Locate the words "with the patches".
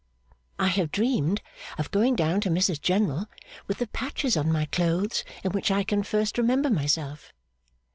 3.67-4.35